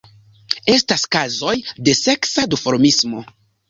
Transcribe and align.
Estas 0.75 1.05
kazoj 1.17 1.55
de 1.85 1.97
seksa 2.03 2.51
duformismo. 2.57 3.29